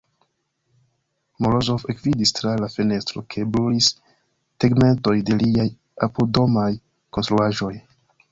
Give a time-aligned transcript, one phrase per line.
[1.45, 3.91] Morozov ekvidis tra la fenestro, ke brulis
[4.65, 5.69] tegmentoj de liaj
[6.09, 6.67] apuddomaj
[7.19, 7.73] konstruaĵoj.